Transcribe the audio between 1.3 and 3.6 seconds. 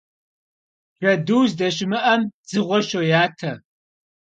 zdeşımı'em dzığue şoyate.